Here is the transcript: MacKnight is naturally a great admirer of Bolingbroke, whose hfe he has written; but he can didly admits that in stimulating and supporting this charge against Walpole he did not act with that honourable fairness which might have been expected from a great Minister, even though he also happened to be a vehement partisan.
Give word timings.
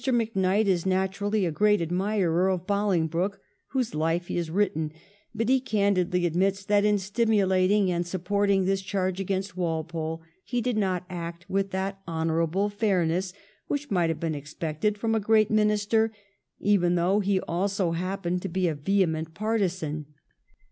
MacKnight 0.11 0.65
is 0.67 0.83
naturally 0.83 1.45
a 1.45 1.51
great 1.51 1.79
admirer 1.79 2.49
of 2.49 2.65
Bolingbroke, 2.65 3.39
whose 3.67 3.91
hfe 3.91 4.23
he 4.25 4.37
has 4.37 4.49
written; 4.49 4.91
but 5.35 5.47
he 5.47 5.59
can 5.59 5.93
didly 5.93 6.25
admits 6.25 6.65
that 6.65 6.83
in 6.83 6.97
stimulating 6.97 7.91
and 7.91 8.03
supporting 8.07 8.65
this 8.65 8.81
charge 8.81 9.19
against 9.19 9.55
Walpole 9.55 10.23
he 10.43 10.59
did 10.59 10.75
not 10.75 11.05
act 11.07 11.47
with 11.51 11.69
that 11.69 12.01
honourable 12.07 12.67
fairness 12.67 13.31
which 13.67 13.91
might 13.91 14.09
have 14.09 14.19
been 14.19 14.33
expected 14.33 14.97
from 14.97 15.13
a 15.13 15.19
great 15.19 15.51
Minister, 15.51 16.11
even 16.59 16.95
though 16.95 17.19
he 17.19 17.39
also 17.41 17.91
happened 17.91 18.41
to 18.41 18.49
be 18.49 18.67
a 18.67 18.73
vehement 18.73 19.35
partisan. 19.35 20.07